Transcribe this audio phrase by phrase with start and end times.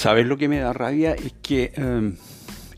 [0.00, 1.12] ¿Sabes lo que me da rabia?
[1.12, 2.16] Es que em,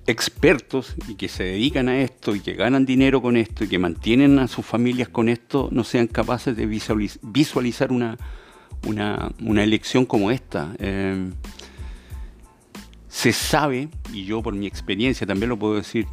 [0.08, 3.78] expertos y que se dedican a esto y que ganan dinero con esto y que
[3.78, 8.18] mantienen a sus familias con esto no sean capaces de visualizar una,
[8.82, 10.74] una, elección como esta.
[10.80, 11.32] Em,
[13.06, 16.08] se sabe, y yo por mi experiencia también lo puedo decir,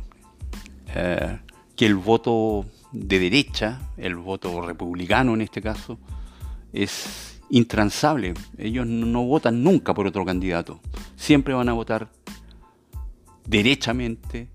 [0.93, 1.39] eh,
[1.75, 5.97] que el voto de derecha, el voto republicano en este caso,
[6.71, 8.33] es intransable.
[8.57, 10.79] Ellos no votan nunca por otro candidato.
[11.15, 12.09] Siempre van a votar
[13.45, 14.49] derechamente,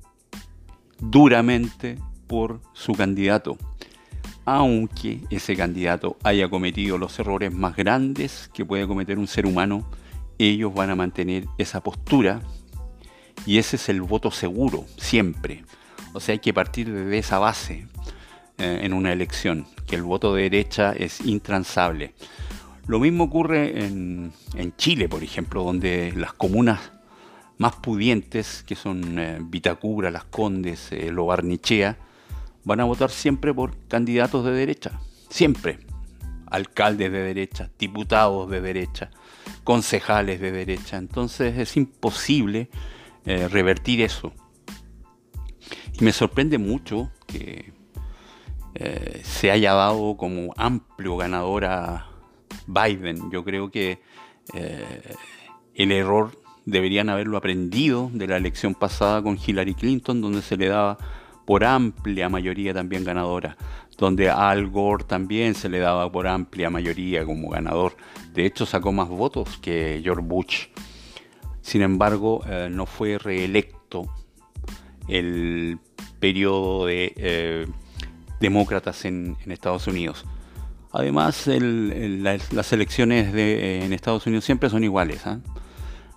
[0.98, 3.58] duramente por su candidato.
[4.44, 9.88] Aunque ese candidato haya cometido los errores más grandes que puede cometer un ser humano,
[10.38, 12.42] ellos van a mantener esa postura
[13.46, 15.64] y ese es el voto seguro, siempre.
[16.12, 17.86] O sea, hay que partir de esa base
[18.58, 22.14] eh, en una elección, que el voto de derecha es intransable.
[22.86, 24.32] Lo mismo ocurre en,
[24.76, 26.92] Chile, por ejemplo, donde las comunas
[27.58, 31.96] más pudientes, que son eh, Vitacura, Las Condes, eh, Lo Barnichea,
[32.64, 35.00] van a votar siempre por candidatos de derecha.
[35.28, 35.78] Siempre.
[36.46, 39.10] Alcaldes de derecha, diputados de derecha
[39.64, 40.98] concejales de derecha.
[40.98, 42.68] Entonces es imposible
[43.24, 44.32] eh, revertir eso.
[45.98, 47.72] Y me sorprende mucho que
[48.74, 52.08] eh, se haya dado como amplio ganador a
[52.66, 53.30] Biden.
[53.30, 54.00] Yo creo que
[54.52, 55.14] eh,
[55.74, 60.68] el error deberían haberlo aprendido de la elección pasada con Hillary Clinton, donde se le
[60.68, 60.98] daba
[61.44, 63.56] por amplia mayoría también ganadora,
[63.98, 67.96] donde a Al Gore también se le daba por amplia mayoría como ganador.
[68.32, 70.66] De hecho, sacó más votos que George Bush.
[71.60, 74.06] Sin embargo, eh, no fue reelecto
[75.08, 75.78] el
[76.18, 77.66] periodo de eh,
[78.40, 80.24] demócratas en, Estados Unidos.
[80.96, 85.26] Además, las elecciones en Estados Unidos siempre son iguales.
[85.26, 85.40] ¿ah?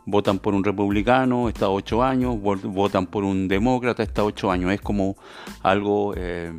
[0.07, 4.71] votan por un republicano, está ocho años, votan por un demócrata, está ocho años.
[4.71, 5.17] Es como
[5.61, 6.53] algo eh,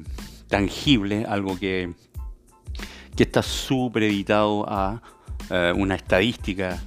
[0.48, 1.92] tangible, algo que,
[3.16, 5.02] está supeditado a
[5.50, 6.80] eh, una estadística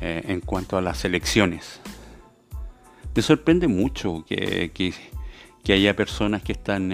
[0.00, 1.80] eh, en cuanto a las elecciones.
[3.14, 4.94] Me sorprende mucho que,
[5.68, 6.90] haya personas que están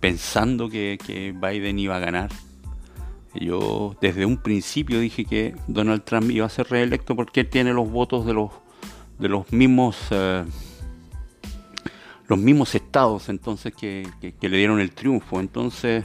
[0.00, 2.30] pensando que, Biden iba a ganar
[3.34, 7.72] yo desde un principio dije que Donald Trump iba a ser reelecto porque él tiene
[7.72, 8.52] los votos de los,
[9.18, 10.44] de los mismos eh,
[12.26, 14.06] los mismos estados entonces que,
[14.40, 15.40] le dieron el triunfo.
[15.40, 16.04] Entonces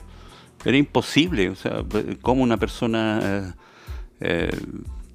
[0.66, 1.84] era imposible, o sea,
[2.22, 3.52] como una persona eh,
[4.22, 4.59] eh,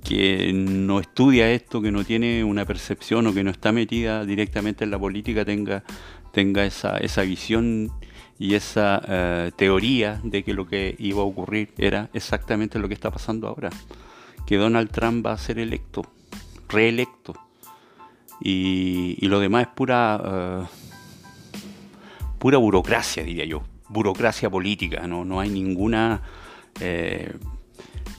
[0.03, 4.85] que no estudia esto, que no tiene una percepción o que no está metida directamente
[4.85, 5.85] en la política tenga,
[6.33, 7.91] tenga esa, esa visión
[8.39, 12.95] y esa eh, teoría de que lo que iba a ocurrir era exactamente lo que
[12.95, 13.71] está pasando ahora,
[14.47, 16.03] que Donald Trump va a ser electo,
[16.69, 17.35] reelecto,
[18.41, 20.67] y, lo demás es pura, eh,
[22.39, 26.21] pura burocracia, diría yo, burocracia política, no, no hay ninguna
[26.81, 27.33] eh,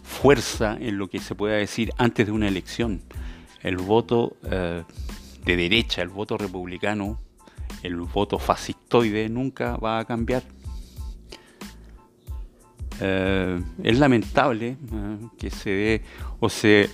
[0.04, 3.02] fuerza en lo que se pueda decir antes de una elección.
[3.62, 4.86] El voto de
[5.56, 7.20] derecha, el voto republicano,
[7.84, 10.44] el voto fascistoide nunca va a cambiar.
[13.02, 16.02] Eh, es lamentable eh, que se dé
[16.40, 16.90] o se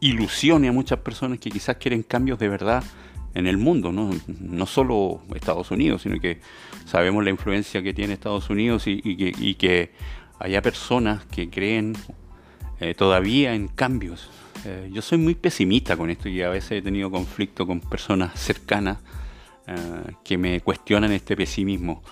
[0.00, 2.84] ilusione a muchas personas que quizás quieren cambios de verdad
[3.34, 6.40] en el mundo, no, solo Estados Unidos, sino que
[6.84, 9.92] sabemos la influencia que tiene Estados Unidos y, que,
[10.38, 11.94] haya personas que creen
[12.80, 14.28] eh, todavía en cambios.
[14.90, 18.98] yo soy muy pesimista con esto y a veces he tenido conflicto con personas cercanas
[19.66, 22.02] eh, que me cuestionan este pesimismo.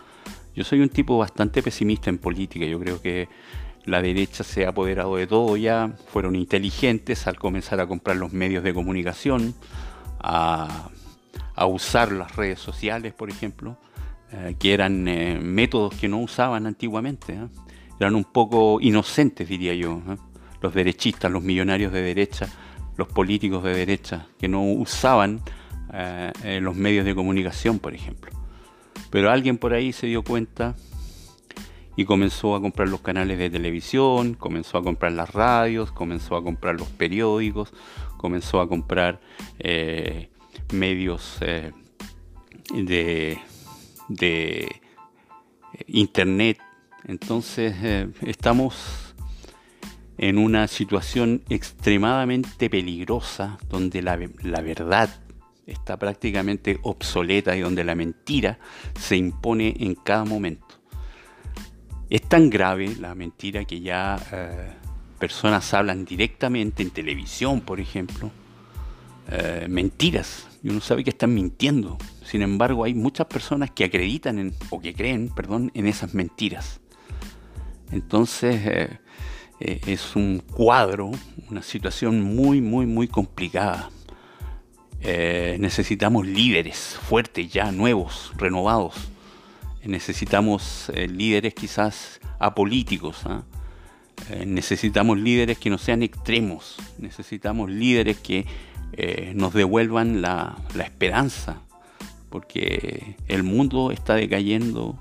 [0.55, 3.29] Yo soy un tipo bastante pesimista en política, yo creo que
[3.85, 8.33] la derecha se ha apoderado de todo ya, fueron inteligentes al comenzar a comprar los
[8.33, 9.55] medios de comunicación,
[10.19, 10.91] a,
[11.67, 13.77] usar las redes sociales, por ejemplo,
[14.33, 17.39] eh, que eran eh, métodos que no usaban antiguamente,
[17.99, 20.01] eran un poco inocentes, diría yo,
[20.63, 22.49] los derechistas, los millonarios de derecha,
[22.97, 25.43] los políticos de derecha, que no usaban
[25.93, 28.31] eh, los medios de comunicación, por ejemplo.
[29.11, 30.77] Pero alguien por ahí se dio cuenta
[31.97, 36.45] y comenzó a comprar los canales de televisión, comenzó a comprar las radios, comenzó a
[36.45, 37.73] comprar los periódicos,
[38.17, 39.21] comenzó a comprar
[39.59, 40.31] eh,
[40.73, 41.73] medios eh,
[42.73, 43.39] de,
[44.09, 44.81] de,
[45.89, 46.59] internet.
[47.05, 47.75] Entonces
[48.21, 49.15] estamos
[50.19, 55.11] en una situación extremadamente peligrosa donde la verdad
[55.73, 58.59] está prácticamente obsoleta y donde la mentira
[58.99, 60.67] se impone en cada momento.
[62.09, 64.73] Es tan grave la mentira que ya eh,
[65.19, 68.31] personas hablan directamente en televisión, por ejemplo,
[69.31, 71.99] eh, mentiras, y uno sabe que están mintiendo.
[72.25, 76.81] Sin embargo, hay muchas personas que acreditan en, o que creen, perdón, en esas mentiras.
[77.93, 78.99] Entonces, eh,
[79.61, 81.11] es un cuadro,
[81.51, 83.91] una situación muy, muy, muy complicada.
[85.03, 88.95] Necesitamos líderes fuertes ya, nuevos, renovados.
[89.85, 93.25] necesitamos líderes quizás apolíticos.
[93.25, 93.43] ¿ah?
[94.47, 96.77] necesitamos líderes que no sean extremos.
[96.99, 98.47] Necesitamos líderes que
[98.93, 101.63] eh, nos devuelvan la, esperanza,
[102.29, 104.99] porque el mundo está decayendo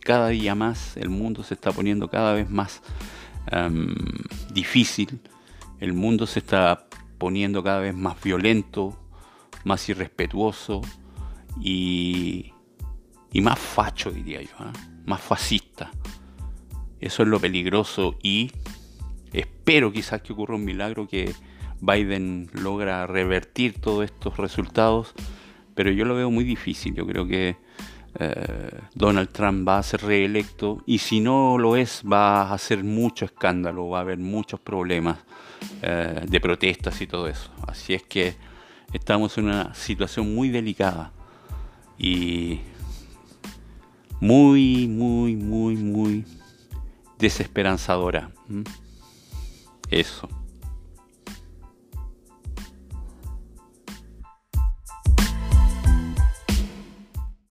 [0.00, 2.82] cada día más, el mundo se está poniendo cada vez más
[3.50, 3.94] em,
[4.52, 5.20] difícil,
[5.78, 6.86] el mundo se está
[7.18, 8.98] poniendo cada vez más violento,
[9.64, 10.80] más irrespetuoso
[11.60, 12.52] y,
[13.32, 14.72] y más facho, diría yo, ¿ah?
[15.06, 15.90] más fascista.
[17.00, 18.50] Eso es lo peligroso y
[19.32, 21.32] espero quizás que ocurra un milagro que
[21.80, 25.14] Biden logra revertir todos estos resultados,
[25.74, 26.94] pero yo lo veo muy difícil.
[26.94, 27.56] Yo creo que
[28.18, 32.82] eh, Donald Trump va a ser reelecto y si no lo es va a hacer
[32.82, 35.18] mucho escándalo, va a haber muchos problemas
[35.82, 37.50] eh, de protestas y todo eso.
[37.66, 38.34] Así es que
[38.92, 41.12] estamos en una situación muy delicada
[41.98, 42.60] y
[44.20, 46.24] muy, muy, muy, muy
[47.18, 48.30] desesperanzadora.
[49.90, 50.28] Eso.